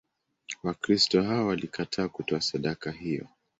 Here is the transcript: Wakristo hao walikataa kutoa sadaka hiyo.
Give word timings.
Wakristo 0.63 1.21
hao 1.23 1.47
walikataa 1.47 2.09
kutoa 2.09 2.41
sadaka 2.41 2.91
hiyo. 2.91 3.27